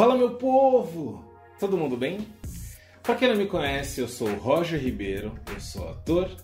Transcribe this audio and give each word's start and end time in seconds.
Fala 0.00 0.16
meu 0.16 0.30
povo! 0.30 1.22
Todo 1.58 1.76
mundo 1.76 1.94
bem? 1.94 2.26
Para 3.02 3.16
quem 3.16 3.28
não 3.28 3.36
me 3.36 3.44
conhece, 3.44 4.00
eu 4.00 4.08
sou 4.08 4.32
Roger 4.36 4.80
Ribeiro, 4.80 5.38
eu 5.52 5.60
sou 5.60 5.90
ator, 5.90 6.34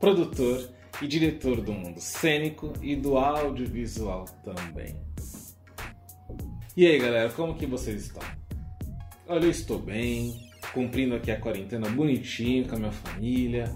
produtor 0.00 0.70
e 1.02 1.06
diretor 1.06 1.60
do 1.60 1.70
mundo 1.70 2.00
cênico 2.00 2.72
e 2.80 2.96
do 2.96 3.18
audiovisual 3.18 4.24
também. 4.42 4.96
E 6.74 6.86
aí 6.86 6.98
galera, 6.98 7.28
como 7.28 7.54
que 7.56 7.66
vocês 7.66 8.06
estão? 8.06 8.22
Olha, 9.28 9.44
eu 9.44 9.50
estou 9.50 9.78
bem, 9.78 10.50
cumprindo 10.72 11.14
aqui 11.14 11.30
a 11.30 11.38
quarentena 11.38 11.90
bonitinho 11.90 12.66
com 12.66 12.76
a 12.76 12.78
minha 12.78 12.92
família. 12.92 13.70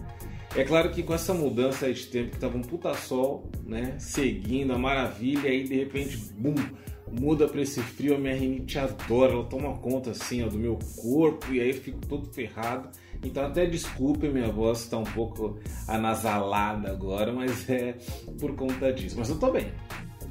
É 0.57 0.65
claro 0.65 0.91
que 0.91 1.03
com 1.03 1.13
essa 1.13 1.35
mudança 1.35 1.93
de 1.93 2.07
tempo 2.07 2.31
que 2.31 2.39
tava 2.39 2.57
um 2.57 2.63
puta 2.63 2.95
sol, 2.95 3.51
né, 3.63 3.95
seguindo 3.99 4.73
a 4.73 4.79
maravilha, 4.79 5.51
aí 5.51 5.65
de 5.65 5.75
repente, 5.75 6.17
bum, 6.33 6.55
muda 7.12 7.48
para 7.48 7.61
esse 7.62 7.80
frio, 7.80 8.14
a 8.14 8.18
minha 8.18 8.34
rinite 8.34 8.79
adora, 8.79 9.32
ela 9.32 9.45
toma 9.45 9.77
conta 9.79 10.11
assim 10.11 10.43
ó, 10.43 10.48
do 10.48 10.58
meu 10.58 10.79
corpo 10.96 11.53
e 11.53 11.61
aí 11.61 11.68
eu 11.68 11.75
fico 11.75 11.99
todo 12.07 12.32
ferrado. 12.32 12.89
Então 13.22 13.44
até 13.44 13.66
desculpe 13.66 14.29
minha 14.29 14.50
voz 14.50 14.80
está 14.80 14.99
um 14.99 15.04
pouco 15.04 15.58
anasalada 15.86 16.90
agora, 16.90 17.32
mas 17.32 17.68
é 17.68 17.96
por 18.39 18.54
conta 18.54 18.93
disso. 18.93 19.16
Mas 19.18 19.29
eu 19.29 19.39
tô 19.39 19.50
bem, 19.50 19.72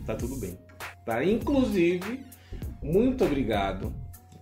tá 0.05 0.15
tudo 0.15 0.37
bem. 0.37 0.57
Tá? 1.05 1.23
Inclusive, 1.23 2.25
muito 2.81 3.23
obrigado 3.23 3.93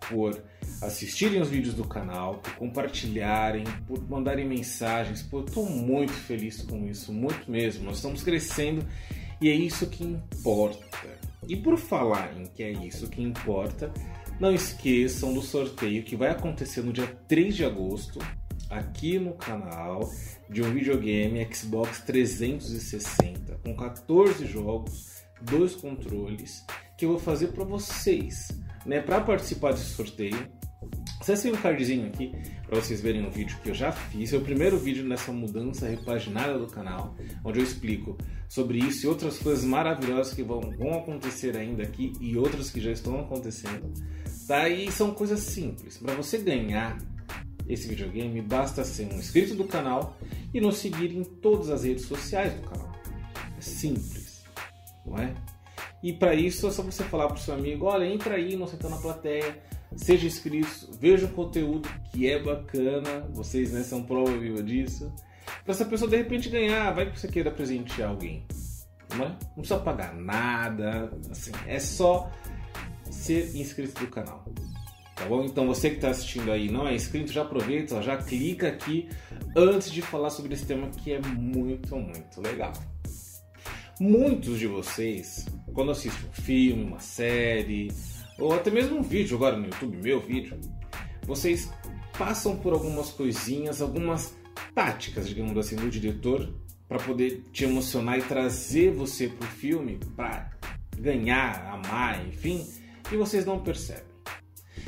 por 0.10 0.40
assistirem 0.82 1.42
os 1.42 1.50
vídeos 1.50 1.74
do 1.74 1.84
canal, 1.84 2.36
por 2.36 2.56
compartilharem, 2.56 3.64
por 3.88 4.02
mandarem 4.10 4.48
mensagens. 4.48 5.22
Pô, 5.22 5.40
eu 5.40 5.44
tô 5.44 5.64
muito 5.64 6.14
feliz 6.14 6.62
com 6.62 6.86
isso, 6.88 7.12
muito 7.12 7.50
mesmo. 7.50 7.86
Nós 7.86 7.98
estamos 7.98 8.24
crescendo 8.24 8.86
e 9.42 9.50
é 9.50 9.54
isso 9.54 9.88
que 9.88 10.04
importa. 10.04 10.86
E 11.48 11.56
por 11.56 11.78
falar 11.78 12.36
em 12.38 12.46
que 12.46 12.64
é 12.64 12.72
isso 12.72 13.10
que 13.10 13.22
importa, 13.22 13.92
não 14.40 14.54
esqueçam 14.54 15.34
do 15.34 15.42
sorteio 15.42 16.04
que 16.04 16.16
vai 16.16 16.30
acontecer 16.30 16.82
no 16.82 16.92
dia 16.92 17.08
3 17.28 17.56
de 17.56 17.66
agosto, 17.66 18.20
aqui 18.70 19.20
no 19.20 19.34
canal, 19.34 20.10
de 20.50 20.62
um 20.62 20.72
videogame 20.72 21.48
Xbox 21.54 22.02
360 22.02 23.60
com 23.64 23.76
14 23.76 24.46
jogos, 24.46 25.24
dois 25.42 25.76
controles, 25.76 26.66
que 26.98 27.06
eu 27.06 27.10
vou 27.10 27.20
fazer 27.20 27.48
para 27.48 27.64
vocês. 27.64 28.48
Né? 28.86 29.02
Para 29.02 29.22
participar 29.22 29.72
desse 29.72 29.94
sorteio, 29.94 30.48
Acessem 31.20 31.52
o 31.52 31.58
cardzinho 31.58 32.08
aqui 32.08 32.34
para 32.68 32.80
vocês 32.80 33.02
verem 33.02 33.26
um 33.26 33.30
vídeo 33.30 33.58
que 33.64 33.70
eu 33.70 33.74
já 33.74 33.92
fiz. 33.92 34.34
É 34.34 34.38
o 34.38 34.42
primeiro 34.42 34.78
vídeo 34.78 35.04
nessa 35.06 35.32
mudança 35.32 35.88
repaginada 35.88 36.58
do 36.58 36.68
canal, 36.68 37.16
onde 37.44 37.60
eu 37.60 37.64
explico 37.64 38.18
sobre 38.48 38.80
isso 38.80 39.06
e 39.06 39.10
outras 39.10 39.38
coisas 39.38 39.64
maravilhosas 39.64 40.34
que 40.34 40.44
vão, 40.44 40.62
vão 40.78 40.94
acontecer 41.00 41.56
ainda 41.58 41.84
aqui 41.84 42.14
e 42.20 42.38
outras 42.38 42.70
que 42.70 42.80
já 42.80 42.92
estão 42.92 43.20
acontecendo. 43.20 43.92
Tá? 44.48 44.70
E 44.70 44.92
são 44.92 45.14
coisas 45.14 45.40
simples. 45.40 45.98
Para 45.98 46.14
você 46.16 46.38
ganhar 46.38 46.98
esse 47.68 47.88
videogame, 47.88 48.42
basta 48.42 48.84
ser 48.84 49.12
um 49.12 49.18
inscrito 49.18 49.56
do 49.56 49.66
canal 49.66 50.18
e 50.54 50.62
nos 50.62 50.78
seguir 50.78 51.12
em 51.12 51.24
todas 51.24 51.70
as 51.70 51.84
redes 51.84 52.06
sociais 52.06 52.54
do 52.54 52.70
canal. 52.70 52.92
É 53.58 53.62
simples, 53.62 54.44
não 55.06 55.18
é? 55.18 55.34
E 56.04 56.14
para 56.14 56.36
isso 56.36 56.68
é 56.68 56.72
só 56.72 56.84
você 56.84 57.04
falar 57.04 57.28
para 57.28 57.38
o 57.38 57.40
seu 57.40 57.56
amigo: 57.56 57.86
olha, 57.86 58.06
entra 58.06 58.36
aí 58.36 58.56
não 58.56 58.68
Sentando 58.68 58.96
na 58.96 59.02
Plateia 59.02 59.60
seja 59.96 60.28
inscrito, 60.28 60.90
veja 61.00 61.26
o 61.26 61.30
conteúdo 61.30 61.90
que 62.12 62.30
é 62.30 62.42
bacana, 62.42 63.28
vocês 63.32 63.72
né, 63.72 63.84
são 63.84 64.04
prova 64.04 64.38
viva 64.38 64.62
disso. 64.62 65.12
Para 65.64 65.74
essa 65.74 65.86
pessoa 65.86 66.10
de 66.10 66.18
repente 66.18 66.50
ganhar, 66.50 66.92
vai 66.92 67.12
que 67.12 67.20
você 67.20 67.28
queira 67.28 67.52
presentear 67.52 68.10
alguém. 68.10 68.46
Não, 69.16 69.26
é? 69.26 69.30
não 69.30 69.56
precisa 69.58 69.80
pagar 69.80 70.14
nada, 70.16 71.12
assim, 71.30 71.52
é 71.68 71.80
só 71.80 72.32
ser 73.10 73.56
inscrito 73.56 74.00
do 74.00 74.08
canal. 74.08 74.46
Tá 75.16 75.26
bom? 75.26 75.46
Então 75.46 75.66
você 75.66 75.90
que 75.90 75.96
está 75.96 76.10
assistindo 76.10 76.52
aí 76.52 76.70
não 76.70 76.86
é 76.86 76.94
inscrito, 76.94 77.32
já 77.32 77.44
aproveita, 77.44 78.02
já 78.02 78.18
clica 78.18 78.68
aqui 78.68 79.08
antes 79.56 79.90
de 79.90 80.02
falar 80.02 80.30
sobre 80.30 80.54
esse 80.54 80.66
tema 80.66 80.90
que 80.90 81.14
é 81.14 81.22
muito, 81.22 81.96
muito 81.96 82.42
legal. 82.42 82.74
Muitos 83.98 84.60
de 84.60 84.68
vocês, 84.68 85.46
quando 85.74 85.92
assistem 85.92 86.30
um 86.30 86.34
filme, 86.34 86.84
uma 86.84 87.00
série, 87.00 87.88
ou 88.40 88.54
até 88.54 88.70
mesmo 88.70 88.98
um 88.98 89.02
vídeo 89.02 89.38
agora 89.38 89.58
no 89.58 89.66
YouTube, 89.66 89.98
meu 89.98 90.20
vídeo, 90.20 90.60
vocês 91.24 91.72
passam 92.18 92.58
por 92.58 92.74
algumas 92.74 93.10
coisinhas, 93.10 93.82
algumas 93.82 94.36
táticas, 94.74 95.28
digamos 95.28 95.58
assim, 95.58 95.76
do 95.76 95.90
diretor 95.90 96.54
para 96.88 97.00
poder 97.00 97.44
te 97.52 97.64
emocionar 97.64 98.20
e 98.20 98.22
trazer 98.22 98.92
você 98.92 99.28
para 99.28 99.48
o 99.48 99.52
filme 99.52 100.00
para 100.16 100.52
ganhar, 100.98 101.66
amar, 101.68 102.26
enfim, 102.28 102.66
e 103.12 103.18
vocês 103.18 103.46
não 103.46 103.60
percebem. 103.60 104.16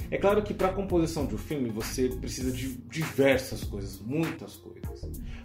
É 0.09 0.17
claro 0.17 0.41
que 0.41 0.53
para 0.53 0.69
a 0.69 0.73
composição 0.73 1.25
de 1.25 1.35
um 1.35 1.37
filme 1.37 1.69
você 1.69 2.07
precisa 2.07 2.51
de 2.51 2.77
diversas 2.89 3.63
coisas, 3.63 3.99
muitas 3.99 4.55
coisas. 4.55 5.01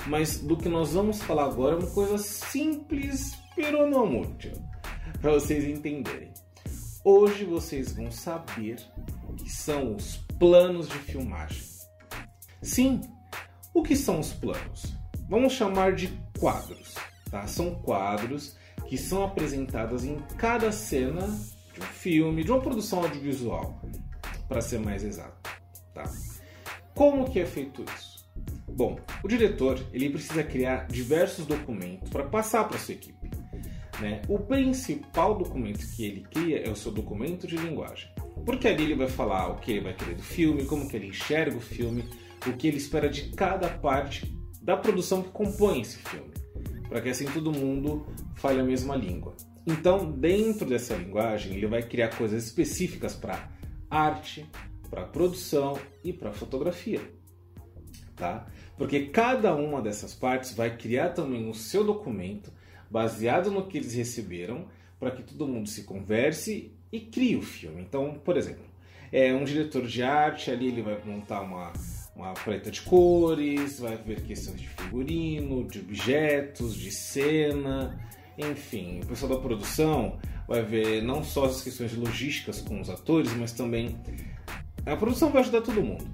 Mas 0.06 0.38
do 0.38 0.56
que 0.56 0.68
nós 0.68 0.92
vamos 0.92 1.20
falar 1.20 1.46
agora 1.46 1.74
é 1.74 1.78
uma 1.78 1.90
coisa 1.90 2.16
simples, 2.18 3.36
pero 3.56 3.88
não 3.88 4.20
útil, 4.20 4.52
para 5.20 5.32
vocês 5.32 5.64
entenderem. 5.64 6.31
Hoje 7.04 7.44
vocês 7.44 7.92
vão 7.92 8.12
saber 8.12 8.76
o 9.28 9.32
que 9.34 9.50
são 9.50 9.96
os 9.96 10.18
planos 10.38 10.88
de 10.88 10.96
filmagem. 10.98 11.64
Sim, 12.62 13.00
o 13.74 13.82
que 13.82 13.96
são 13.96 14.20
os 14.20 14.32
planos? 14.32 14.94
Vamos 15.28 15.52
chamar 15.52 15.94
de 15.96 16.16
quadros. 16.38 16.94
Tá? 17.28 17.44
São 17.48 17.74
quadros 17.74 18.56
que 18.86 18.96
são 18.96 19.24
apresentados 19.24 20.04
em 20.04 20.16
cada 20.38 20.70
cena 20.70 21.26
de 21.74 21.80
um 21.80 21.86
filme, 21.86 22.44
de 22.44 22.52
uma 22.52 22.60
produção 22.60 23.02
audiovisual, 23.02 23.82
para 24.46 24.60
ser 24.60 24.78
mais 24.78 25.02
exato. 25.02 25.50
Tá? 25.92 26.04
Como 26.94 27.28
que 27.28 27.40
é 27.40 27.46
feito 27.46 27.84
isso? 27.96 28.30
Bom, 28.68 28.96
o 29.24 29.28
diretor 29.28 29.84
ele 29.92 30.08
precisa 30.08 30.44
criar 30.44 30.86
diversos 30.86 31.46
documentos 31.46 32.08
para 32.10 32.22
passar 32.28 32.68
para 32.68 32.78
sua 32.78 32.94
equipe. 32.94 33.31
Né? 34.02 34.20
O 34.28 34.36
principal 34.36 35.38
documento 35.38 35.86
que 35.94 36.04
ele 36.04 36.22
cria 36.22 36.58
é 36.66 36.68
o 36.68 36.74
seu 36.74 36.90
documento 36.90 37.46
de 37.46 37.56
linguagem. 37.56 38.10
Porque 38.44 38.66
ali 38.66 38.82
ele 38.82 38.96
vai 38.96 39.06
falar 39.06 39.46
o 39.46 39.60
que 39.60 39.70
ele 39.70 39.80
vai 39.80 39.94
querer 39.94 40.16
do 40.16 40.22
filme, 40.22 40.64
como 40.64 40.88
que 40.88 40.96
ele 40.96 41.06
enxerga 41.06 41.56
o 41.56 41.60
filme, 41.60 42.04
o 42.44 42.52
que 42.54 42.66
ele 42.66 42.78
espera 42.78 43.08
de 43.08 43.30
cada 43.30 43.68
parte 43.68 44.36
da 44.60 44.76
produção 44.76 45.22
que 45.22 45.30
compõe 45.30 45.82
esse 45.82 45.98
filme, 45.98 46.32
para 46.88 47.00
que 47.00 47.10
assim 47.10 47.26
todo 47.26 47.52
mundo 47.52 48.04
fale 48.34 48.58
a 48.58 48.64
mesma 48.64 48.96
língua. 48.96 49.36
Então, 49.64 50.10
dentro 50.10 50.68
dessa 50.68 50.96
linguagem, 50.96 51.54
ele 51.54 51.68
vai 51.68 51.84
criar 51.84 52.08
coisas 52.16 52.44
específicas 52.44 53.14
para 53.14 53.52
arte, 53.88 54.50
para 54.90 55.04
produção 55.04 55.78
e 56.02 56.12
para 56.12 56.32
fotografia. 56.32 57.00
Tá? 58.16 58.48
Porque 58.76 59.06
cada 59.06 59.54
uma 59.54 59.80
dessas 59.80 60.12
partes 60.12 60.54
vai 60.54 60.76
criar 60.76 61.10
também 61.10 61.48
o 61.48 61.54
seu 61.54 61.84
documento 61.84 62.52
baseado 62.92 63.50
no 63.50 63.66
que 63.66 63.78
eles 63.78 63.94
receberam, 63.94 64.66
para 65.00 65.10
que 65.10 65.22
todo 65.22 65.48
mundo 65.48 65.68
se 65.68 65.84
converse 65.84 66.70
e 66.92 67.00
crie 67.00 67.36
o 67.36 67.42
filme. 67.42 67.80
Então, 67.80 68.20
por 68.22 68.36
exemplo, 68.36 68.64
é 69.10 69.34
um 69.34 69.44
diretor 69.44 69.86
de 69.86 70.02
arte 70.02 70.50
ali 70.50 70.68
ele 70.68 70.82
vai 70.82 71.02
montar 71.04 71.40
uma 71.40 71.72
uma 72.14 72.34
paleta 72.34 72.70
de 72.70 72.82
cores, 72.82 73.80
vai 73.80 73.96
ver 73.96 74.22
questões 74.22 74.60
de 74.60 74.68
figurino, 74.68 75.66
de 75.66 75.80
objetos, 75.80 76.74
de 76.74 76.90
cena, 76.90 77.98
enfim, 78.36 79.00
o 79.02 79.06
pessoal 79.06 79.32
da 79.32 79.40
produção 79.40 80.18
vai 80.46 80.62
ver 80.62 81.02
não 81.02 81.24
só 81.24 81.46
as 81.46 81.62
questões 81.62 81.94
logísticas 81.94 82.60
com 82.60 82.80
os 82.80 82.90
atores, 82.90 83.32
mas 83.34 83.52
também 83.52 83.96
a 84.84 84.94
produção 84.94 85.30
vai 85.30 85.40
ajudar 85.40 85.62
todo 85.62 85.82
mundo, 85.82 86.04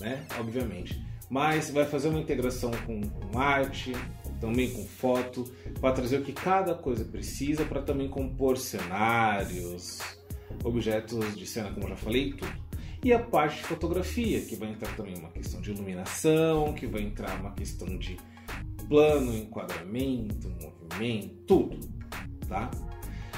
né? 0.00 0.24
Obviamente, 0.38 1.04
mas 1.28 1.70
vai 1.70 1.84
fazer 1.84 2.08
uma 2.08 2.20
integração 2.20 2.70
com, 2.86 3.00
com 3.00 3.38
arte, 3.38 3.92
também 4.42 4.70
com 4.70 4.84
foto, 4.84 5.44
para 5.80 5.94
trazer 5.94 6.18
o 6.18 6.24
que 6.24 6.32
cada 6.32 6.74
coisa 6.74 7.04
precisa 7.04 7.64
para 7.64 7.80
também 7.80 8.08
compor 8.08 8.58
cenários, 8.58 10.00
objetos 10.64 11.36
de 11.36 11.46
cena, 11.46 11.70
como 11.70 11.88
já 11.88 11.94
falei, 11.94 12.32
tudo. 12.32 12.52
E 13.04 13.12
a 13.12 13.20
parte 13.20 13.58
de 13.58 13.62
fotografia, 13.62 14.40
que 14.40 14.56
vai 14.56 14.70
entrar 14.70 14.96
também 14.96 15.16
uma 15.16 15.30
questão 15.30 15.60
de 15.60 15.70
iluminação, 15.70 16.72
que 16.72 16.88
vai 16.88 17.02
entrar 17.02 17.38
uma 17.40 17.52
questão 17.52 17.96
de 17.96 18.16
plano, 18.88 19.32
enquadramento, 19.32 20.50
movimento, 20.50 21.34
tudo, 21.46 21.78
tá? 22.48 22.68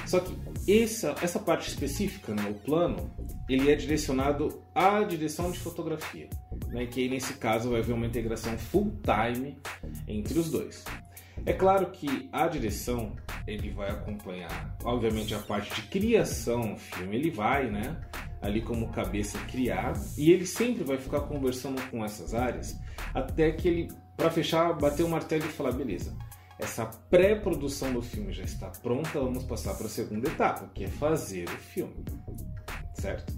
Só 0.06 0.20
que 0.20 0.34
essa, 0.70 1.14
essa 1.20 1.38
parte 1.38 1.68
específica, 1.68 2.34
né, 2.34 2.46
o 2.48 2.54
plano, 2.54 3.10
ele 3.48 3.70
é 3.70 3.74
direcionado 3.76 4.62
à 4.74 5.02
direção 5.02 5.50
de 5.50 5.58
fotografia, 5.58 6.28
né, 6.68 6.86
que 6.86 7.08
nesse 7.08 7.34
caso 7.34 7.70
vai 7.70 7.80
haver 7.80 7.94
uma 7.94 8.06
integração 8.06 8.56
full 8.58 8.98
time 9.02 9.58
entre 10.06 10.38
os 10.38 10.50
dois. 10.50 10.84
É 11.46 11.52
claro 11.52 11.90
que 11.90 12.28
a 12.32 12.46
direção 12.46 13.16
ele 13.46 13.70
vai 13.70 13.90
acompanhar, 13.90 14.76
obviamente, 14.84 15.34
a 15.34 15.38
parte 15.38 15.74
de 15.74 15.88
criação 15.88 16.74
do 16.74 16.78
filme, 16.78 17.16
ele 17.16 17.30
vai, 17.30 17.70
né, 17.70 18.00
ali 18.40 18.60
como 18.60 18.90
cabeça 18.90 19.38
criar, 19.50 19.94
e 20.16 20.30
ele 20.30 20.46
sempre 20.46 20.84
vai 20.84 20.96
ficar 20.96 21.20
conversando 21.22 21.80
com 21.90 22.04
essas 22.04 22.34
áreas 22.34 22.78
até 23.12 23.50
que 23.52 23.68
ele, 23.68 23.88
para 24.16 24.30
fechar, 24.30 24.72
bater 24.74 25.02
o 25.02 25.08
martelo 25.08 25.44
e 25.44 25.48
falar, 25.48 25.72
beleza, 25.72 26.16
essa 26.58 26.86
pré-produção 26.86 27.92
do 27.92 28.00
filme 28.00 28.32
já 28.32 28.44
está 28.44 28.68
pronta, 28.68 29.20
vamos 29.20 29.44
passar 29.44 29.74
para 29.74 29.86
a 29.86 29.90
segunda 29.90 30.28
etapa, 30.28 30.70
que 30.72 30.84
é 30.84 30.88
fazer 30.88 31.48
o 31.48 31.56
filme, 31.56 32.04
certo? 32.94 33.32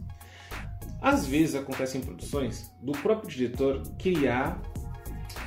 Às 1.00 1.26
vezes 1.26 1.54
acontece 1.54 1.98
em 1.98 2.00
produções 2.00 2.70
do 2.82 2.92
próprio 2.92 3.28
diretor 3.28 3.82
criar 3.98 4.60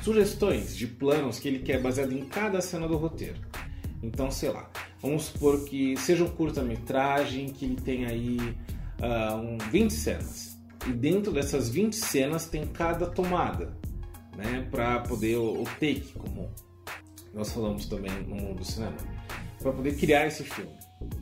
sugestões 0.02 0.76
de 0.76 0.86
planos 0.86 1.38
que 1.38 1.48
ele 1.48 1.60
quer 1.60 1.80
baseado 1.80 2.12
em 2.12 2.24
cada 2.24 2.60
cena 2.60 2.88
do 2.88 2.96
roteiro. 2.96 3.40
Então, 4.02 4.30
sei 4.30 4.50
lá, 4.50 4.70
vamos 5.00 5.24
supor 5.24 5.64
que 5.64 5.96
seja 5.96 6.24
um 6.24 6.28
curta-metragem 6.28 7.48
que 7.48 7.66
ele 7.66 7.76
tem 7.76 8.06
aí 8.06 8.38
uh, 8.38 9.36
um 9.36 9.58
20 9.70 9.92
cenas. 9.92 10.58
E 10.86 10.92
dentro 10.92 11.30
dessas 11.32 11.68
20 11.68 11.94
cenas 11.94 12.46
tem 12.46 12.66
cada 12.66 13.06
tomada, 13.06 13.76
né? 14.34 14.66
Para 14.70 15.00
poder 15.00 15.36
o, 15.36 15.60
o 15.60 15.64
take, 15.64 16.14
como 16.16 16.50
nós 17.32 17.52
falamos 17.52 17.86
também 17.86 18.10
no 18.22 18.36
mundo 18.36 18.58
do 18.58 18.64
cinema, 18.64 18.96
para 19.60 19.72
poder 19.72 19.96
criar 19.96 20.26
esse 20.26 20.44
filme. 20.44 20.72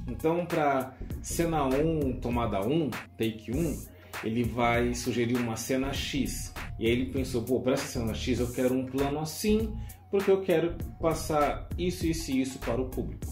Então, 0.08 0.46
para 0.46 0.94
cena 1.22 1.64
1, 1.64 2.20
tomada 2.20 2.60
1, 2.60 2.90
take 3.16 3.52
1, 3.52 3.86
ele 4.24 4.44
vai 4.44 4.94
sugerir 4.94 5.36
uma 5.36 5.56
cena 5.56 5.92
X. 5.92 6.52
E 6.78 6.86
aí 6.86 6.92
ele 6.92 7.06
pensou, 7.06 7.42
pô, 7.42 7.60
para 7.60 7.74
essa 7.74 7.86
cena 7.86 8.14
X 8.14 8.40
eu 8.40 8.50
quero 8.52 8.74
um 8.74 8.86
plano 8.86 9.20
assim, 9.20 9.72
porque 10.10 10.30
eu 10.30 10.40
quero 10.40 10.76
passar 11.00 11.68
isso, 11.76 12.06
isso 12.06 12.30
e 12.30 12.40
isso 12.40 12.58
para 12.58 12.80
o 12.80 12.88
público. 12.88 13.26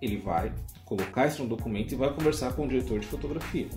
Ele 0.00 0.18
vai 0.18 0.52
colocar 0.84 1.28
isso 1.28 1.42
no 1.42 1.48
documento 1.48 1.92
e 1.92 1.96
vai 1.96 2.12
conversar 2.12 2.52
com 2.54 2.64
o 2.64 2.68
diretor 2.68 2.98
de 2.98 3.06
fotografia. 3.06 3.68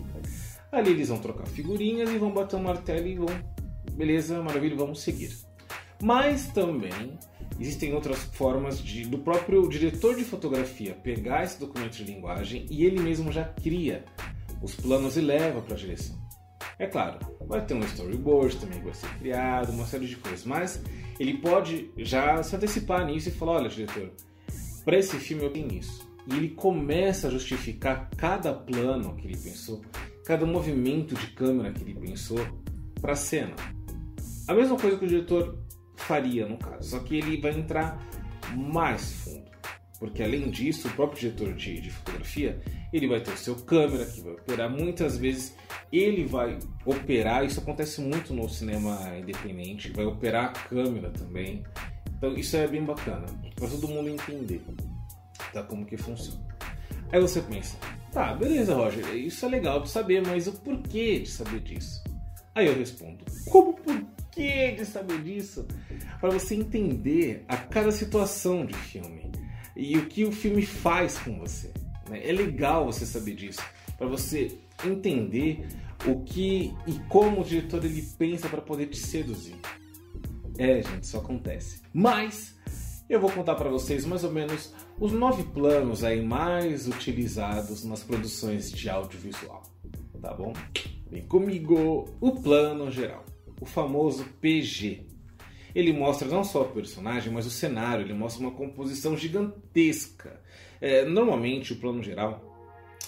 Ali 0.72 0.92
eles 0.92 1.10
vão 1.10 1.20
trocar 1.20 1.48
figurinhas 1.48 2.10
e 2.10 2.18
vão 2.18 2.32
bater 2.32 2.58
um 2.58 2.64
martelo 2.64 3.08
e 3.08 3.16
vão, 3.16 3.28
beleza, 3.94 4.42
maravilha, 4.42 4.76
vamos 4.76 5.02
seguir. 5.02 5.32
Mas 6.02 6.48
também 6.48 7.18
existem 7.60 7.94
outras 7.94 8.20
formas 8.20 8.82
de, 8.82 9.06
do 9.06 9.18
próprio 9.20 9.68
diretor 9.68 10.16
de 10.16 10.24
fotografia 10.24 10.94
pegar 10.94 11.44
esse 11.44 11.60
documento 11.60 11.94
de 11.94 12.04
linguagem 12.04 12.66
e 12.70 12.86
ele 12.86 13.00
mesmo 13.00 13.32
já 13.32 13.44
cria 13.44 14.06
os 14.62 14.76
planos 14.76 15.18
e 15.18 15.22
leva 15.22 15.62
para 15.62 15.74
a 15.74 15.78
direção. 15.78 16.16
É 16.78 16.88
claro, 16.88 17.20
vai 17.48 17.66
ter 17.66 17.74
um 17.74 17.80
storyboard 17.82 18.58
também 18.58 18.80
que 18.80 18.86
vai 18.86 18.94
ser 18.94 19.08
criado, 19.18 19.72
uma 19.72 19.86
série 19.86 20.08
de 20.08 20.16
coisas, 20.18 20.44
mas 20.44 20.82
ele 21.20 21.38
pode 21.38 21.90
já 21.98 22.42
se 22.44 22.56
antecipar 22.56 23.06
nisso 23.06 23.30
e 23.30 23.32
falar: 23.32 23.54
olha, 23.54 23.70
diretor, 23.70 24.12
para 24.84 24.98
esse 24.98 25.18
filme 25.18 25.44
eu 25.44 25.52
tenho 25.52 25.72
isso. 25.74 26.06
E 26.28 26.36
ele 26.36 26.50
começa 26.50 27.28
a 27.28 27.32
justificar 27.32 28.10
cada 28.18 28.52
plano 28.52 29.16
que 29.16 29.28
ele 29.28 29.38
pensou, 29.38 29.82
cada 30.26 30.46
movimento 30.46 31.16
de 31.16 31.28
câmera 31.28 31.72
que 31.72 31.84
ele 31.84 31.94
pensou 31.94 32.40
para 33.00 33.14
a 33.14 33.16
cena. 33.16 33.56
A 34.48 34.54
mesma 34.54 34.78
coisa 34.78 34.98
que 34.98 35.06
o 35.06 35.08
diretor 35.08 35.58
faria 35.96 36.48
no 36.48 36.58
caso, 36.58 36.92
só 36.92 37.00
que 37.00 37.18
ele 37.18 37.40
vai 37.40 37.52
entrar 37.52 38.00
mais 38.56 39.12
fundo. 39.24 39.46
Porque 40.00 40.22
além 40.22 40.50
disso, 40.50 40.88
o 40.88 40.92
próprio 40.92 41.20
diretor 41.20 41.54
de, 41.54 41.82
de 41.82 41.90
fotografia, 41.90 42.62
ele 42.92 43.08
vai 43.08 43.22
ter 43.22 43.32
o 43.32 43.38
seu 43.38 43.56
câmera 43.56 44.06
que 44.06 44.22
vai 44.22 44.34
operar. 44.34 44.70
Muitas 44.70 45.18
vezes 45.18 45.56
ele 45.92 46.26
vai 46.26 46.60
operar, 46.86 47.46
isso 47.46 47.60
acontece 47.62 48.02
muito 48.02 48.34
no 48.34 48.48
cinema 48.50 49.18
independente, 49.18 49.92
vai 49.92 50.06
operar 50.06 50.46
a 50.46 50.52
câmera 50.52 51.10
também. 51.12 51.64
Então 52.18 52.34
isso 52.36 52.58
é 52.58 52.68
bem 52.68 52.84
bacana, 52.84 53.26
para 53.56 53.70
todo 53.70 53.88
mundo 53.88 54.10
entender 54.10 54.62
tá, 55.54 55.64
como 55.64 55.86
que 55.86 55.98
funciona. 55.98 56.44
Aí 57.12 57.20
você 57.20 57.42
pensa, 57.42 57.78
tá, 58.12 58.34
beleza, 58.34 58.76
Roger, 58.76 59.16
isso 59.16 59.46
é 59.46 59.50
legal 59.50 59.82
de 59.82 59.90
saber, 59.90 60.26
mas 60.26 60.48
o 60.48 60.54
porquê 60.54 61.20
de 61.20 61.30
saber 61.30 61.62
disso? 61.62 62.04
Aí 62.54 62.68
eu 62.68 62.76
respondo, 62.76 63.24
como 63.50 63.74
porquê 64.36 64.72
de 64.72 64.86
saber 64.86 65.22
disso? 65.24 65.66
Para 66.20 66.30
você 66.30 66.56
entender 66.56 67.46
a 67.48 67.56
cada 67.56 67.92
situação 67.92 68.66
de 68.66 68.74
filme 68.74 69.32
e 69.76 69.98
o 69.98 70.06
que 70.08 70.26
o 70.26 70.32
filme 70.32 70.66
faz 70.66 71.18
com 71.18 71.40
você. 71.40 71.72
Né? 72.10 72.28
É 72.28 72.32
legal 72.32 72.86
você 72.86 73.06
saber 73.06 73.36
disso, 73.36 73.62
para 73.98 74.08
você 74.08 74.60
entender 74.86 75.66
o 76.06 76.22
que 76.24 76.74
e 76.86 77.00
como 77.08 77.42
o 77.42 77.44
diretor 77.44 77.84
ele 77.84 78.02
pensa 78.18 78.50
para 78.50 78.62
poder 78.62 78.88
te 78.88 78.98
seduzir. 78.98 79.56
É, 80.58 80.82
gente, 80.82 81.04
isso 81.04 81.18
acontece. 81.18 81.82
Mas 81.94 82.58
eu 83.10 83.20
vou 83.20 83.32
contar 83.32 83.56
para 83.56 83.70
vocês 83.70 84.06
mais 84.06 84.24
ou 84.24 84.32
menos 84.32 84.74
os 85.00 85.12
nove 85.12 85.44
planos 85.44 86.04
aí 86.04 86.22
mais 86.22 86.88
utilizados 86.88 87.84
nas 87.84 88.04
produções 88.04 88.72
de 88.72 88.90
audiovisual. 88.90 89.64
Tá 90.22 90.34
bom? 90.34 90.54
Vem 91.10 91.24
comigo! 91.24 92.06
O 92.20 92.32
plano 92.42 92.90
geral, 92.90 93.24
o 93.60 93.66
famoso 93.66 94.26
PG, 94.42 95.06
ele 95.74 95.92
mostra 95.92 96.28
não 96.28 96.44
só 96.44 96.62
o 96.62 96.72
personagem, 96.72 97.32
mas 97.32 97.46
o 97.46 97.52
cenário, 97.52 98.06
ele 98.06 98.14
mostra 98.14 98.42
uma 98.42 98.52
composição 98.52 99.18
gigantesca. 99.18 100.42
É, 100.80 101.06
normalmente, 101.06 101.74
o 101.74 101.76
plano 101.76 102.02
geral, 102.02 102.56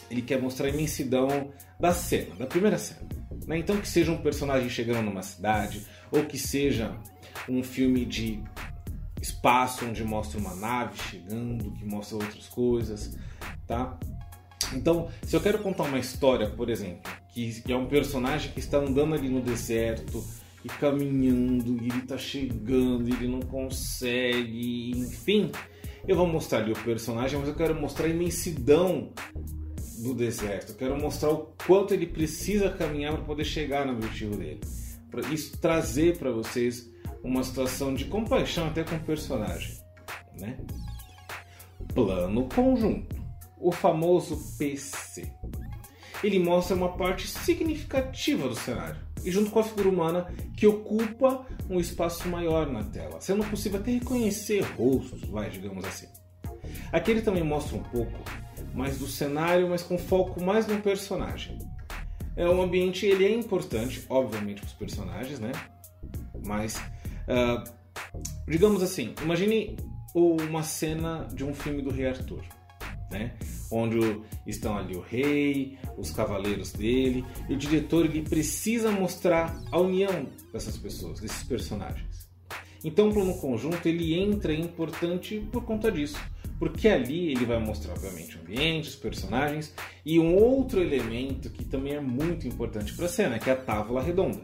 ele 0.09 0.21
quer 0.21 0.41
mostrar 0.41 0.67
a 0.67 0.69
imensidão 0.69 1.51
da 1.79 1.93
cena, 1.93 2.35
da 2.35 2.45
primeira 2.45 2.77
cena. 2.77 3.07
Né? 3.45 3.57
Então, 3.57 3.79
que 3.79 3.87
seja 3.87 4.11
um 4.11 4.21
personagem 4.21 4.69
chegando 4.69 5.05
numa 5.05 5.23
cidade, 5.23 5.85
ou 6.11 6.25
que 6.25 6.37
seja 6.37 6.97
um 7.47 7.63
filme 7.63 8.05
de 8.05 8.43
espaço 9.21 9.85
onde 9.85 10.03
mostra 10.03 10.39
uma 10.39 10.55
nave 10.55 10.97
chegando, 11.09 11.71
que 11.71 11.85
mostra 11.85 12.17
outras 12.17 12.47
coisas, 12.47 13.17
tá? 13.65 13.97
Então, 14.73 15.09
se 15.23 15.35
eu 15.35 15.41
quero 15.41 15.59
contar 15.59 15.83
uma 15.83 15.99
história, 15.99 16.49
por 16.49 16.69
exemplo, 16.69 17.09
que, 17.37 17.61
que 17.61 17.71
é 17.71 17.77
um 17.77 17.85
personagem 17.85 18.51
que 18.51 18.59
está 18.59 18.79
andando 18.79 19.13
ali 19.13 19.29
no 19.29 19.41
deserto, 19.41 20.23
e 20.65 20.67
caminhando, 20.67 21.77
e 21.83 21.87
ele 21.87 22.01
tá 22.01 22.17
chegando, 22.17 23.07
e 23.07 23.13
ele 23.13 23.27
não 23.27 23.41
consegue, 23.41 24.89
enfim. 24.89 25.51
Eu 26.07 26.15
vou 26.15 26.25
mostrar 26.25 26.59
ali 26.59 26.71
o 26.71 26.83
personagem, 26.83 27.37
mas 27.37 27.47
eu 27.47 27.53
quero 27.53 27.79
mostrar 27.79 28.07
a 28.07 28.09
imensidão 28.09 29.13
do 29.99 30.15
deserto. 30.15 30.71
Eu 30.71 30.75
quero 30.77 30.99
mostrar 30.99 31.29
o 31.29 31.53
quanto 31.65 31.93
ele 31.93 32.07
precisa 32.07 32.71
caminhar 32.71 33.13
para 33.13 33.23
poder 33.23 33.45
chegar 33.45 33.85
no 33.85 33.93
objetivo 33.93 34.35
dele. 34.35 34.61
Para 35.11 35.21
isso 35.31 35.59
trazer 35.59 36.17
para 36.17 36.31
vocês 36.31 36.91
uma 37.23 37.43
situação 37.43 37.93
de 37.93 38.05
compaixão 38.05 38.67
até 38.67 38.83
com 38.83 38.95
o 38.95 38.99
personagem, 38.99 39.77
né? 40.39 40.57
Plano 41.93 42.49
conjunto, 42.49 43.15
o 43.59 43.71
famoso 43.71 44.57
PC. 44.57 45.31
Ele 46.23 46.39
mostra 46.39 46.75
uma 46.75 46.89
parte 46.97 47.27
significativa 47.27 48.47
do 48.47 48.55
cenário 48.55 48.97
e 49.23 49.31
junto 49.31 49.51
com 49.51 49.59
a 49.59 49.63
figura 49.63 49.89
humana 49.89 50.33
que 50.55 50.65
ocupa 50.65 51.45
um 51.69 51.79
espaço 51.79 52.27
maior 52.27 52.71
na 52.71 52.83
tela, 52.83 53.19
sendo 53.19 53.43
possível 53.45 53.79
até 53.79 53.91
reconhecer 53.91 54.61
rostos, 54.77 55.21
vai, 55.29 55.49
digamos 55.49 55.85
assim. 55.85 56.07
Aqui 56.91 57.11
ele 57.11 57.21
também 57.21 57.43
mostra 57.43 57.77
um 57.77 57.83
pouco 57.83 58.17
mais 58.73 58.97
do 58.97 59.07
cenário, 59.07 59.69
mas 59.69 59.83
com 59.83 59.97
foco 59.97 60.43
mais 60.43 60.67
no 60.67 60.79
personagem. 60.81 61.57
É 62.35 62.47
um 62.47 62.61
ambiente, 62.61 63.05
ele 63.05 63.25
é 63.25 63.33
importante, 63.33 64.05
obviamente, 64.09 64.61
para 64.61 64.67
os 64.67 64.73
personagens, 64.73 65.39
né? 65.39 65.51
Mas, 66.45 66.77
uh, 67.27 67.63
digamos 68.47 68.83
assim, 68.83 69.15
imagine 69.21 69.75
uma 70.13 70.63
cena 70.63 71.27
de 71.33 71.43
um 71.43 71.53
filme 71.53 71.81
do 71.81 71.89
Rei 71.89 72.07
Arthur 72.07 72.43
né? 73.11 73.33
Onde 73.69 73.99
estão 74.45 74.77
ali 74.77 74.95
o 74.95 75.01
rei, 75.01 75.77
os 75.97 76.11
cavaleiros 76.11 76.71
dele, 76.71 77.25
e 77.49 77.53
o 77.53 77.57
diretor 77.57 78.05
ele 78.05 78.21
precisa 78.21 78.91
mostrar 78.91 79.61
a 79.71 79.79
união 79.79 80.27
dessas 80.53 80.77
pessoas, 80.77 81.19
desses 81.19 81.43
personagens. 81.43 82.27
Então, 82.83 83.09
o 83.09 83.13
plano 83.13 83.37
conjunto 83.39 83.85
ele 83.87 84.13
entra 84.13 84.53
importante 84.53 85.45
por 85.51 85.63
conta 85.63 85.91
disso, 85.91 86.19
porque 86.59 86.87
ali 86.87 87.31
ele 87.31 87.45
vai 87.45 87.59
mostrar 87.59 87.93
obviamente 87.93 88.37
o 88.37 88.41
ambiente, 88.41 88.89
os 88.89 88.95
personagens 88.95 89.73
e 90.05 90.19
um 90.19 90.35
outro 90.35 90.81
elemento 90.81 91.49
que 91.49 91.65
também 91.65 91.93
é 91.93 91.99
muito 91.99 92.47
importante 92.47 92.93
para 92.93 93.05
a 93.05 93.09
cena, 93.09 93.39
que 93.39 93.49
é 93.49 93.53
a 93.53 93.57
tábua 93.57 94.01
redonda. 94.01 94.41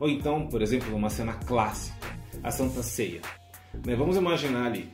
Ou 0.00 0.08
então, 0.08 0.48
por 0.48 0.62
exemplo, 0.62 0.94
uma 0.94 1.10
cena 1.10 1.34
clássica, 1.34 2.08
a 2.42 2.50
Santa 2.50 2.82
Ceia. 2.82 3.22
Né? 3.86 3.94
Vamos 3.94 4.16
imaginar 4.16 4.66
ali 4.66 4.88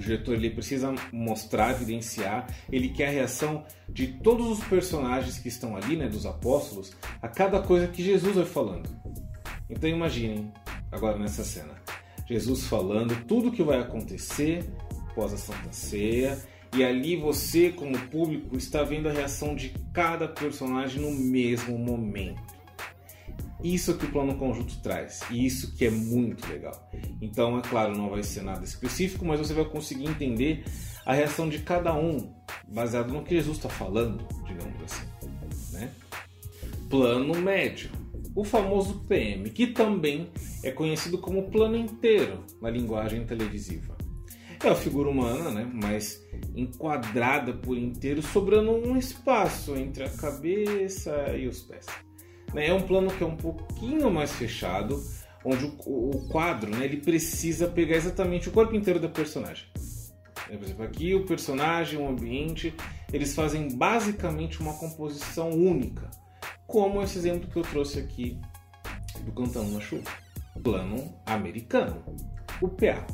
o 0.00 0.02
diretor 0.02 0.34
ele 0.34 0.50
precisa 0.50 0.94
mostrar, 1.12 1.72
evidenciar, 1.72 2.46
ele 2.70 2.88
quer 2.88 3.08
a 3.08 3.12
reação 3.12 3.64
de 3.88 4.06
todos 4.06 4.46
os 4.48 4.64
personagens 4.64 5.38
que 5.38 5.48
estão 5.48 5.76
ali, 5.76 5.96
né, 5.96 6.08
dos 6.08 6.26
apóstolos, 6.26 6.92
a 7.20 7.28
cada 7.28 7.60
coisa 7.60 7.88
que 7.88 8.02
Jesus 8.02 8.36
vai 8.36 8.44
falando. 8.44 8.88
Então 9.68 9.88
imaginem 9.88 10.52
agora 10.90 11.18
nessa 11.18 11.44
cena, 11.44 11.74
Jesus 12.28 12.66
falando 12.66 13.24
tudo 13.26 13.48
o 13.48 13.52
que 13.52 13.62
vai 13.62 13.80
acontecer 13.80 14.64
após 15.10 15.32
a 15.32 15.36
Santa 15.36 15.72
Ceia, 15.72 16.38
e 16.76 16.82
ali 16.82 17.16
você, 17.16 17.70
como 17.70 17.96
público, 18.08 18.56
está 18.56 18.82
vendo 18.82 19.08
a 19.08 19.12
reação 19.12 19.54
de 19.54 19.72
cada 19.92 20.26
personagem 20.26 21.00
no 21.00 21.12
mesmo 21.12 21.78
momento. 21.78 22.53
Isso 23.64 23.96
que 23.96 24.04
o 24.04 24.10
plano 24.10 24.36
conjunto 24.36 24.78
traz, 24.82 25.22
e 25.30 25.46
isso 25.46 25.74
que 25.74 25.86
é 25.86 25.90
muito 25.90 26.46
legal. 26.46 26.90
Então, 27.18 27.58
é 27.58 27.62
claro, 27.62 27.96
não 27.96 28.10
vai 28.10 28.22
ser 28.22 28.42
nada 28.42 28.62
específico, 28.62 29.24
mas 29.24 29.40
você 29.40 29.54
vai 29.54 29.64
conseguir 29.64 30.04
entender 30.04 30.64
a 31.06 31.14
reação 31.14 31.48
de 31.48 31.60
cada 31.60 31.94
um, 31.94 32.30
baseado 32.68 33.10
no 33.10 33.24
que 33.24 33.34
Jesus 33.34 33.56
está 33.56 33.70
falando, 33.70 34.22
digamos 34.46 34.82
assim. 34.82 35.06
Né? 35.72 35.90
Plano 36.90 37.34
médio, 37.40 37.90
o 38.34 38.44
famoso 38.44 39.00
PM, 39.08 39.48
que 39.48 39.68
também 39.68 40.28
é 40.62 40.70
conhecido 40.70 41.16
como 41.16 41.50
plano 41.50 41.76
inteiro 41.76 42.44
na 42.60 42.68
linguagem 42.68 43.24
televisiva. 43.24 43.96
É 44.62 44.68
a 44.68 44.74
figura 44.74 45.08
humana, 45.08 45.50
né, 45.50 45.70
mas 45.72 46.22
enquadrada 46.54 47.54
por 47.54 47.78
inteiro, 47.78 48.20
sobrando 48.20 48.72
um 48.72 48.96
espaço 48.96 49.74
entre 49.74 50.04
a 50.04 50.10
cabeça 50.10 51.34
e 51.34 51.46
os 51.46 51.62
pés. 51.62 51.86
Né? 52.52 52.68
É 52.68 52.74
um 52.74 52.82
plano 52.82 53.10
que 53.10 53.22
é 53.22 53.26
um 53.26 53.36
pouquinho 53.36 54.10
mais 54.10 54.32
fechado, 54.32 55.02
onde 55.44 55.64
o, 55.64 56.10
o 56.10 56.28
quadro 56.28 56.70
né, 56.70 56.84
ele 56.84 56.98
precisa 56.98 57.68
pegar 57.68 57.96
exatamente 57.96 58.48
o 58.48 58.52
corpo 58.52 58.74
inteiro 58.74 58.98
da 58.98 59.08
personagem. 59.08 59.66
Por 60.46 60.62
exemplo, 60.62 60.84
aqui 60.84 61.14
o 61.14 61.24
personagem, 61.24 61.98
o 61.98 62.08
ambiente, 62.08 62.74
eles 63.12 63.34
fazem 63.34 63.68
basicamente 63.76 64.60
uma 64.60 64.74
composição 64.74 65.50
única, 65.50 66.10
como 66.66 67.02
esse 67.02 67.18
exemplo 67.18 67.48
que 67.50 67.56
eu 67.56 67.62
trouxe 67.62 67.98
aqui 67.98 68.38
do 69.22 69.32
Cantando 69.32 69.70
na 69.72 69.80
Chuva. 69.80 70.10
Plano 70.62 71.12
americano, 71.26 72.02
o 72.60 72.68
PA. 72.68 73.04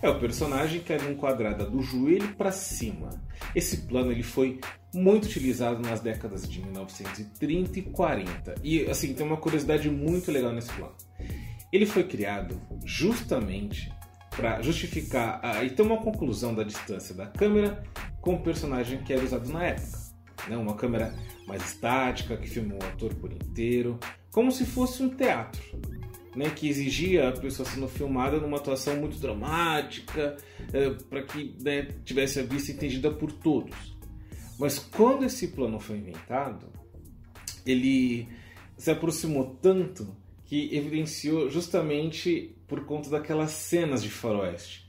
É 0.00 0.08
o 0.08 0.18
personagem 0.18 0.80
que 0.80 0.92
é 0.92 0.96
enquadrada 1.10 1.64
do 1.64 1.82
joelho 1.82 2.34
para 2.34 2.52
cima. 2.52 3.10
Esse 3.54 3.82
plano 3.82 4.10
ele 4.10 4.22
foi 4.22 4.60
muito 4.94 5.24
utilizado 5.24 5.80
nas 5.80 6.00
décadas 6.00 6.48
de 6.48 6.60
1930 6.60 7.78
e 7.78 7.82
40. 7.82 8.54
E 8.62 8.90
assim, 8.90 9.14
tem 9.14 9.26
uma 9.26 9.36
curiosidade 9.36 9.90
muito 9.90 10.30
legal 10.30 10.52
nesse 10.52 10.72
plano. 10.72 10.94
Ele 11.72 11.86
foi 11.86 12.04
criado 12.04 12.60
justamente 12.84 13.90
para 14.36 14.60
justificar 14.62 15.40
a, 15.42 15.64
e 15.64 15.70
ter 15.70 15.82
uma 15.82 15.98
conclusão 15.98 16.54
da 16.54 16.62
distância 16.62 17.14
da 17.14 17.26
câmera 17.26 17.82
com 18.20 18.34
o 18.34 18.40
personagem 18.40 19.02
que 19.02 19.12
era 19.12 19.22
usado 19.22 19.50
na 19.50 19.64
época. 19.64 19.98
Né? 20.48 20.56
Uma 20.56 20.74
câmera 20.74 21.14
mais 21.46 21.64
estática, 21.64 22.36
que 22.36 22.48
filmou 22.48 22.78
o 22.82 22.86
ator 22.86 23.14
por 23.14 23.32
inteiro, 23.32 23.98
como 24.30 24.50
se 24.52 24.64
fosse 24.64 25.02
um 25.02 25.08
teatro. 25.08 25.62
Né, 26.34 26.48
que 26.48 26.66
exigia 26.66 27.28
a 27.28 27.32
pessoa 27.32 27.68
sendo 27.68 27.86
filmada 27.86 28.40
numa 28.40 28.56
atuação 28.56 28.96
muito 28.96 29.18
dramática, 29.18 30.34
é, 30.72 30.88
para 30.88 31.22
que 31.24 31.54
né, 31.62 31.88
tivesse 32.06 32.40
a 32.40 32.42
vista 32.42 32.72
entendida 32.72 33.10
por 33.10 33.30
todos. 33.30 33.91
Mas 34.62 34.78
quando 34.78 35.24
esse 35.24 35.48
plano 35.48 35.80
foi 35.80 35.96
inventado, 35.96 36.68
ele 37.66 38.28
se 38.76 38.92
aproximou 38.92 39.58
tanto 39.60 40.16
que 40.44 40.72
evidenciou 40.72 41.50
justamente 41.50 42.54
por 42.68 42.84
conta 42.84 43.10
daquelas 43.10 43.50
cenas 43.50 44.04
de 44.04 44.08
faroeste, 44.08 44.88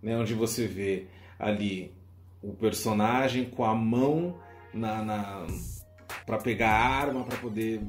né, 0.00 0.16
onde 0.16 0.34
você 0.34 0.68
vê 0.68 1.08
ali 1.36 1.92
o 2.40 2.52
personagem 2.52 3.46
com 3.46 3.64
a 3.64 3.74
mão 3.74 4.38
na, 4.72 5.02
na 5.02 5.46
para 6.24 6.38
pegar 6.38 6.70
a 6.70 6.86
arma 6.86 7.24
para 7.24 7.38
poder 7.38 7.80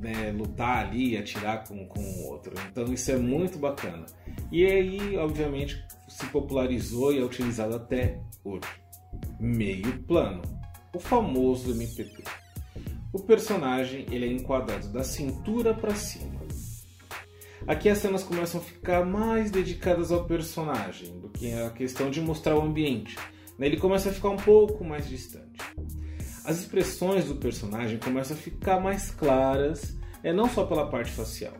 né, 0.00 0.32
lutar 0.32 0.86
ali 0.86 1.10
e 1.10 1.18
atirar 1.18 1.68
com, 1.68 1.84
com 1.84 2.00
o 2.00 2.26
outro. 2.30 2.54
Então 2.70 2.90
isso 2.90 3.10
é 3.12 3.16
muito 3.18 3.58
bacana. 3.58 4.06
E 4.50 4.64
aí, 4.64 5.14
obviamente, 5.18 5.84
se 6.08 6.24
popularizou 6.28 7.12
e 7.12 7.18
é 7.18 7.22
utilizado 7.22 7.76
até 7.76 8.18
hoje. 8.42 8.66
Meio 9.38 9.98
plano, 10.04 10.59
o 10.94 11.00
famoso 11.00 11.70
MPP. 11.70 12.24
O 13.12 13.18
personagem 13.20 14.06
ele 14.10 14.26
é 14.26 14.32
enquadrado 14.32 14.88
da 14.88 15.02
cintura 15.02 15.74
para 15.74 15.94
cima. 15.94 16.40
Aqui 17.66 17.88
as 17.88 17.98
cenas 17.98 18.22
começam 18.22 18.60
a 18.60 18.64
ficar 18.64 19.04
mais 19.04 19.50
dedicadas 19.50 20.10
ao 20.10 20.24
personagem 20.24 21.18
do 21.18 21.28
que 21.28 21.52
a 21.52 21.70
questão 21.70 22.10
de 22.10 22.20
mostrar 22.20 22.56
o 22.56 22.62
ambiente. 22.62 23.16
Né? 23.58 23.66
Ele 23.66 23.76
começa 23.76 24.10
a 24.10 24.12
ficar 24.12 24.30
um 24.30 24.36
pouco 24.36 24.84
mais 24.84 25.08
distante 25.08 25.58
as 26.44 26.58
expressões 26.58 27.26
do 27.26 27.36
personagem 27.36 27.98
começam 27.98 28.36
a 28.36 28.40
ficar 28.40 28.80
mais 28.80 29.10
claras, 29.10 29.96
é 30.22 30.32
não 30.32 30.48
só 30.48 30.64
pela 30.64 30.88
parte 30.88 31.10
facial, 31.12 31.54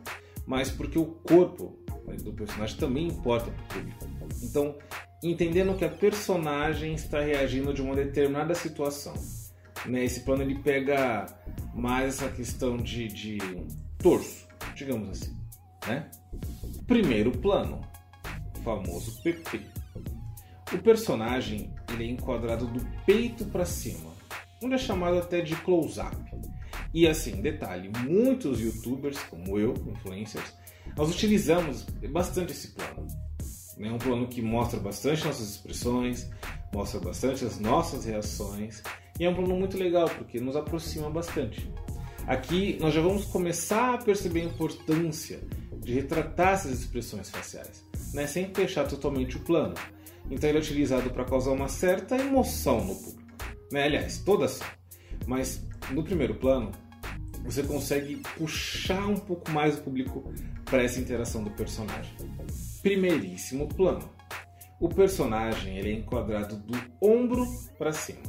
mas 0.45 0.69
porque 0.69 0.97
o 0.97 1.05
corpo 1.05 1.77
né, 2.05 2.15
do 2.17 2.33
personagem 2.33 2.77
também 2.77 3.07
importa 3.07 3.51
para 3.51 3.63
o 3.63 3.67
público. 3.67 4.07
Então, 4.43 4.75
entendendo 5.23 5.75
que 5.75 5.85
a 5.85 5.89
personagem 5.89 6.93
está 6.93 7.19
reagindo 7.21 7.73
de 7.73 7.81
uma 7.81 7.95
determinada 7.95 8.55
situação. 8.55 9.13
Né? 9.85 10.03
Esse 10.03 10.21
plano 10.21 10.43
ele 10.43 10.59
pega 10.59 11.25
mais 11.73 12.15
essa 12.15 12.29
questão 12.29 12.77
de, 12.77 13.07
de 13.07 13.37
torso, 13.97 14.47
digamos 14.75 15.09
assim. 15.09 15.37
Né? 15.87 16.09
Primeiro 16.87 17.31
plano, 17.31 17.81
o 18.57 18.61
famoso 18.61 19.21
PP. 19.23 19.61
O 20.73 20.77
personagem 20.77 21.73
ele 21.93 22.05
é 22.05 22.07
enquadrado 22.07 22.65
do 22.67 22.85
peito 23.05 23.45
para 23.45 23.65
cima 23.65 24.11
onde 24.61 24.75
é 24.75 24.77
chamado 24.77 25.17
até 25.17 25.41
de 25.41 25.55
close-up. 25.55 26.15
E 26.93 27.07
assim, 27.07 27.41
detalhe, 27.41 27.89
muitos 28.05 28.59
youtubers, 28.59 29.17
como 29.23 29.57
eu, 29.57 29.73
influencers, 29.87 30.53
nós 30.95 31.09
utilizamos 31.09 31.83
bastante 32.11 32.51
esse 32.51 32.69
plano. 32.69 33.07
É 33.83 33.91
um 33.91 33.97
plano 33.97 34.27
que 34.27 34.41
mostra 34.41 34.79
bastante 34.79 35.25
nossas 35.25 35.49
expressões, 35.49 36.29
mostra 36.73 36.99
bastante 36.99 37.43
as 37.43 37.59
nossas 37.59 38.05
reações, 38.05 38.83
e 39.19 39.25
é 39.25 39.29
um 39.29 39.33
plano 39.33 39.55
muito 39.55 39.77
legal 39.77 40.09
porque 40.09 40.39
nos 40.39 40.55
aproxima 40.55 41.09
bastante. 41.09 41.71
Aqui 42.27 42.77
nós 42.79 42.93
já 42.93 43.01
vamos 43.01 43.25
começar 43.25 43.95
a 43.95 43.97
perceber 43.97 44.41
a 44.41 44.45
importância 44.45 45.39
de 45.77 45.93
retratar 45.93 46.53
essas 46.53 46.79
expressões 46.79 47.29
faciais, 47.29 47.83
né? 48.13 48.27
sem 48.27 48.53
fechar 48.53 48.87
totalmente 48.87 49.37
o 49.37 49.39
plano. 49.39 49.73
Então 50.29 50.49
ele 50.49 50.59
é 50.59 50.61
utilizado 50.61 51.09
para 51.09 51.25
causar 51.25 51.51
uma 51.51 51.67
certa 51.67 52.15
emoção 52.15 52.85
no 52.85 52.95
público. 52.95 53.21
Né? 53.71 53.83
Aliás, 53.83 54.19
todas 54.19 54.51
são. 54.51 54.67
Mas 55.25 55.67
no 55.91 56.03
primeiro 56.03 56.35
plano, 56.35 56.71
você 57.43 57.63
consegue 57.63 58.17
puxar 58.37 59.07
um 59.07 59.17
pouco 59.17 59.51
mais 59.51 59.77
o 59.77 59.81
público 59.81 60.31
para 60.65 60.83
essa 60.83 60.99
interação 60.99 61.43
do 61.43 61.49
personagem. 61.51 62.15
Primeiríssimo 62.81 63.67
plano. 63.67 64.09
O 64.79 64.89
personagem 64.89 65.77
ele 65.77 65.91
é 65.91 65.93
enquadrado 65.93 66.55
do 66.55 66.77
ombro 66.99 67.45
para 67.77 67.93
cima. 67.93 68.21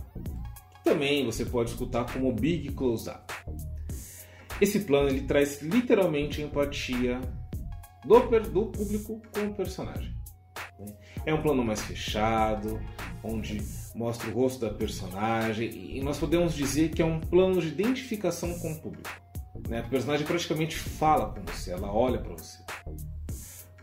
Também 0.84 1.24
você 1.24 1.44
pode 1.44 1.70
escutar 1.70 2.12
como 2.12 2.32
Big 2.32 2.72
Close-Up. 2.72 3.32
Esse 4.60 4.80
plano 4.80 5.08
ele 5.08 5.22
traz 5.22 5.62
literalmente 5.62 6.42
empatia 6.42 7.20
do, 8.04 8.40
do 8.40 8.66
público 8.66 9.22
com 9.32 9.46
o 9.46 9.54
personagem. 9.54 10.14
É 11.24 11.32
um 11.32 11.40
plano 11.40 11.64
mais 11.64 11.80
fechado, 11.80 12.80
onde 13.22 13.62
mostra 13.94 14.28
o 14.28 14.34
rosto 14.34 14.60
da 14.60 14.74
personagem 14.74 15.96
e 15.96 16.02
nós 16.02 16.18
podemos 16.18 16.54
dizer 16.54 16.90
que 16.90 17.00
é 17.00 17.04
um 17.04 17.20
plano 17.20 17.60
de 17.60 17.68
identificação 17.68 18.58
com 18.58 18.72
o 18.72 18.80
público. 18.80 19.10
Né? 19.68 19.80
A 19.80 19.88
personagem 19.88 20.26
praticamente 20.26 20.76
fala 20.76 21.32
com 21.32 21.42
você, 21.42 21.70
ela 21.70 21.92
olha 21.92 22.18
para 22.18 22.32
você. 22.32 22.61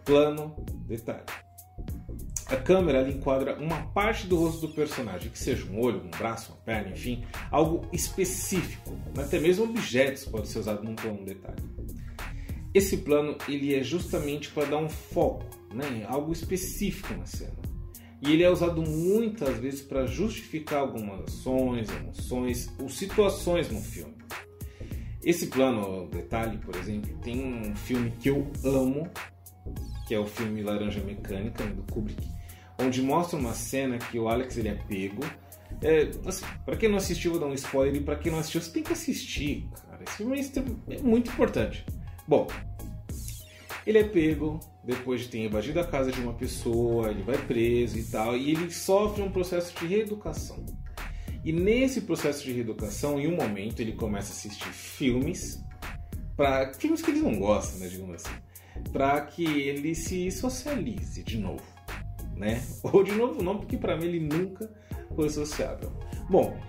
Plano, 0.09 0.55
detalhe. 0.87 1.21
A 2.47 2.55
câmera 2.55 3.07
enquadra 3.07 3.59
uma 3.59 3.83
parte 3.89 4.25
do 4.25 4.37
rosto 4.37 4.65
do 4.65 4.73
personagem, 4.73 5.29
que 5.29 5.37
seja 5.37 5.63
um 5.71 5.79
olho, 5.79 6.03
um 6.03 6.09
braço, 6.09 6.51
uma 6.51 6.57
perna, 6.61 6.89
enfim, 6.93 7.23
algo 7.51 7.87
específico. 7.93 8.97
Até 9.15 9.39
mesmo 9.39 9.65
objetos 9.65 10.25
podem 10.25 10.47
ser 10.47 10.57
usados 10.57 10.83
num 10.83 10.95
plano 10.95 11.23
detalhe. 11.23 11.61
Esse 12.73 12.97
plano 12.97 13.37
ele 13.47 13.75
é 13.75 13.83
justamente 13.83 14.49
para 14.49 14.65
dar 14.65 14.77
um 14.77 14.89
foco, 14.89 15.45
né? 15.71 16.03
algo 16.07 16.33
específico 16.33 17.13
na 17.13 17.27
cena. 17.27 17.59
E 18.19 18.33
ele 18.33 18.41
é 18.41 18.49
usado 18.49 18.81
muitas 18.81 19.59
vezes 19.59 19.83
para 19.83 20.07
justificar 20.07 20.79
algumas 20.79 21.21
ações, 21.25 21.87
emoções 21.87 22.67
ou 22.79 22.89
situações 22.89 23.69
no 23.69 23.79
filme. 23.79 24.15
Esse 25.23 25.47
plano, 25.47 26.07
detalhe, 26.07 26.57
por 26.57 26.75
exemplo, 26.75 27.15
tem 27.21 27.45
um 27.45 27.75
filme 27.75 28.11
que 28.19 28.27
eu 28.27 28.51
amo, 28.63 29.07
que 30.09 30.15
é 30.15 30.19
o 30.19 30.25
filme 30.25 30.63
Laranja 30.63 30.99
Mecânica, 31.01 31.63
do 31.63 31.83
Kubrick, 31.83 32.27
onde 32.79 32.99
mostra 32.99 33.37
uma 33.37 33.53
cena 33.53 33.99
que 33.99 34.17
o 34.17 34.27
Alex 34.27 34.57
ele 34.57 34.69
é 34.69 34.73
pego. 34.73 35.23
É, 35.83 36.09
assim, 36.25 36.43
para 36.65 36.75
quem 36.75 36.89
não 36.89 36.97
assistiu, 36.97 37.29
vou 37.29 37.39
dar 37.39 37.45
um 37.45 37.53
spoiler, 37.53 38.01
e 38.01 38.03
para 38.03 38.15
quem 38.15 38.31
não 38.31 38.39
assistiu, 38.39 38.59
você 38.59 38.71
tem 38.71 38.81
que 38.81 38.91
assistir, 38.91 39.69
cara. 39.87 40.03
Esse 40.03 40.17
filme 40.17 40.39
é, 40.39 40.95
é 40.95 41.01
muito 41.03 41.29
importante. 41.29 41.85
Bom, 42.27 42.47
ele 43.85 43.99
é 43.99 44.03
pego 44.03 44.59
depois 44.83 45.21
de 45.21 45.27
ter 45.27 45.45
invadido 45.45 45.79
a 45.79 45.85
casa 45.85 46.11
de 46.11 46.19
uma 46.19 46.33
pessoa, 46.33 47.11
ele 47.11 47.21
vai 47.21 47.37
preso 47.37 47.99
e 47.99 48.03
tal, 48.05 48.35
e 48.35 48.49
ele 48.49 48.71
sofre 48.71 49.21
um 49.21 49.29
processo 49.29 49.77
de 49.79 49.85
reeducação. 49.85 50.65
E 51.45 51.51
nesse 51.51 52.01
processo 52.01 52.43
de 52.43 52.51
reeducação, 52.51 53.19
em 53.19 53.27
um 53.27 53.35
momento, 53.35 53.79
ele 53.79 53.93
começa 53.93 54.29
a 54.29 54.35
assistir 54.35 54.73
filmes, 54.73 55.63
para 56.35 56.73
filmes 56.73 56.99
que 56.99 57.11
ele 57.11 57.21
não 57.21 57.37
gosta, 57.37 57.77
né, 57.77 57.87
digamos 57.87 58.15
assim, 58.15 58.49
para 58.91 59.21
que 59.21 59.43
ele 59.43 59.93
se 59.95 60.31
socialize 60.31 61.24
de 61.24 61.38
novo, 61.38 61.63
né? 62.36 62.62
Ou 62.83 63.03
de 63.03 63.12
novo 63.12 63.43
não, 63.43 63.57
porque 63.57 63.77
para 63.77 63.98
mim 63.98 64.05
ele 64.05 64.19
nunca 64.19 64.71
foi 65.15 65.29
sociável. 65.29 65.91
Bom, 66.29 66.59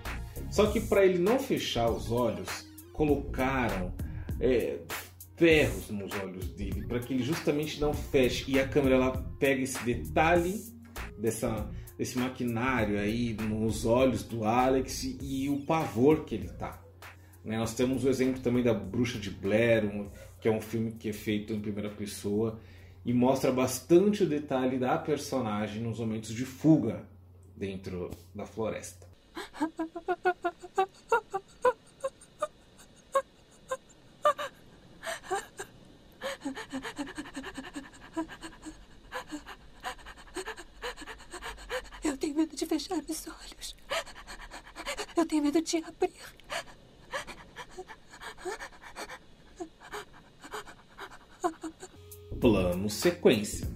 só 0.49 0.67
que 0.67 0.81
para 0.81 1.05
ele 1.05 1.19
não 1.19 1.39
fechar 1.39 1.89
os 1.89 2.11
olhos, 2.11 2.67
colocaram 2.93 3.93
é, 4.39 4.79
ferros 5.35 5.89
nos 5.89 6.13
olhos 6.19 6.49
dele 6.49 6.85
para 6.85 6.99
que 6.99 7.13
ele 7.13 7.23
justamente 7.23 7.79
não 7.79 7.93
feche 7.93 8.51
e 8.51 8.59
a 8.59 8.67
câmera 8.67 8.95
ela 8.95 9.11
pega 9.39 9.61
esse 9.61 9.83
detalhe 9.83 10.61
dessa 11.17 11.69
desse 11.97 12.17
maquinário 12.17 12.99
aí 12.99 13.33
nos 13.33 13.85
olhos 13.85 14.23
do 14.23 14.43
Alex 14.43 15.03
e, 15.21 15.47
o 15.49 15.61
pavor 15.67 16.25
que 16.25 16.33
ele 16.33 16.47
tá. 16.47 16.81
Né? 17.45 17.57
Nós 17.57 17.75
temos 17.75 18.03
o 18.03 18.09
exemplo 18.09 18.41
também 18.41 18.63
da 18.63 18.73
Bruxa 18.73 19.19
de 19.19 19.29
Blair, 19.29 19.85
um, 19.85 20.09
que 20.41 20.47
é 20.47 20.51
um 20.51 20.59
filme 20.59 20.91
que 20.91 21.09
é 21.09 21.13
feito 21.13 21.53
em 21.53 21.61
primeira 21.61 21.89
pessoa 21.89 22.59
e 23.05 23.13
mostra 23.13 23.51
bastante 23.51 24.23
o 24.23 24.27
detalhe 24.27 24.79
da 24.79 24.97
personagem 24.97 25.83
nos 25.83 25.99
momentos 25.99 26.33
de 26.33 26.45
fuga 26.45 27.05
dentro 27.55 28.09
da 28.33 28.45
floresta. 28.45 29.07
Eu 42.03 42.17
tenho 42.17 42.35
medo 42.35 42.55
de 42.55 42.65
fechar 42.65 42.97
os 42.97 43.27
olhos. 43.27 43.75
Eu 45.15 45.25
tenho 45.27 45.43
medo 45.43 45.61
de 45.61 45.77
abrir. 45.77 46.40
Plano 52.41 52.89
sequência. 52.89 53.67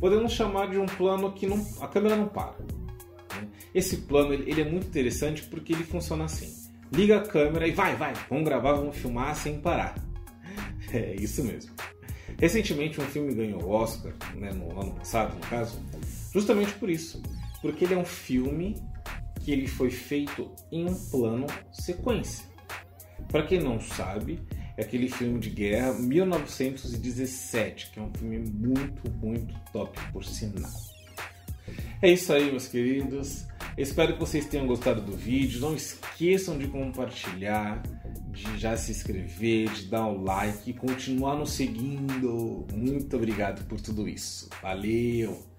Podemos 0.00 0.32
chamar 0.32 0.70
de 0.70 0.78
um 0.78 0.86
plano 0.86 1.32
que 1.32 1.46
não, 1.46 1.64
a 1.80 1.86
câmera 1.86 2.16
não 2.16 2.26
para. 2.26 2.56
né? 2.58 3.46
Esse 3.74 3.98
plano 3.98 4.32
ele, 4.32 4.60
é 4.60 4.64
muito 4.64 4.86
interessante 4.86 5.42
porque 5.44 5.72
ele 5.74 5.84
funciona 5.84 6.24
assim: 6.24 6.50
liga 6.90 7.18
a 7.18 7.22
câmera 7.22 7.68
e 7.68 7.72
vai, 7.72 7.94
vai, 7.94 8.14
vamos 8.28 8.44
gravar, 8.44 8.72
vamos 8.72 8.96
filmar 8.96 9.36
sem 9.36 9.60
parar. 9.60 9.94
É 10.92 11.16
isso 11.16 11.42
mesmo. 11.42 11.74
Recentemente 12.38 13.00
um 13.00 13.04
filme 13.04 13.34
ganhou 13.34 13.64
o 13.64 13.70
Oscar, 13.70 14.12
né, 14.36 14.52
no 14.52 14.80
ano 14.80 14.94
passado, 14.94 15.34
no 15.34 15.40
caso, 15.40 15.80
justamente 16.32 16.72
por 16.74 16.88
isso, 16.88 17.20
porque 17.60 17.84
ele 17.84 17.94
é 17.94 17.98
um 17.98 18.04
filme 18.04 18.76
que 19.40 19.50
ele 19.50 19.66
foi 19.66 19.90
feito 19.90 20.50
em 20.70 20.88
um 20.88 20.94
plano 21.10 21.46
sequência. 21.72 22.46
Para 23.28 23.44
quem 23.44 23.60
não 23.60 23.80
sabe, 23.80 24.40
é 24.76 24.82
aquele 24.82 25.08
filme 25.08 25.38
de 25.38 25.50
guerra 25.50 25.92
1917, 25.94 27.90
que 27.90 27.98
é 27.98 28.02
um 28.02 28.12
filme 28.12 28.38
muito, 28.38 29.10
muito 29.20 29.54
top 29.72 29.98
por 30.12 30.24
sinal. 30.24 30.70
É 32.02 32.10
isso 32.10 32.32
aí, 32.32 32.50
meus 32.50 32.68
queridos. 32.68 33.46
Espero 33.78 34.14
que 34.14 34.20
vocês 34.20 34.46
tenham 34.46 34.66
gostado 34.66 35.00
do 35.00 35.16
vídeo. 35.16 35.60
Não 35.60 35.74
esqueçam 35.74 36.58
de 36.58 36.68
compartilhar, 36.68 37.82
de 38.30 38.58
já 38.58 38.76
se 38.76 38.90
inscrever, 38.90 39.70
de 39.70 39.86
dar 39.86 40.06
o 40.06 40.22
like 40.22 40.70
e 40.70 40.74
continuar 40.74 41.36
nos 41.36 41.52
seguindo. 41.52 42.66
Muito 42.72 43.16
obrigado 43.16 43.64
por 43.66 43.80
tudo 43.80 44.08
isso. 44.08 44.48
Valeu! 44.60 45.53